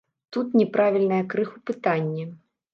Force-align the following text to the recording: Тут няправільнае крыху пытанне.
Тут 0.37 0.47
няправільнае 0.61 1.21
крыху 1.35 1.63
пытанне. 1.71 2.29